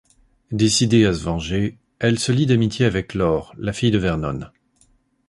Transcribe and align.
Décidée 0.51 1.05
à 1.05 1.13
se 1.13 1.21
venger, 1.21 1.77
elle 1.99 2.17
se 2.17 2.31
lie 2.31 2.47
d'amitié 2.47 2.87
avec 2.87 3.13
Laure, 3.13 3.53
la 3.59 3.71
fille 3.71 3.91
de 3.91 3.99
Vernon. 3.99 4.47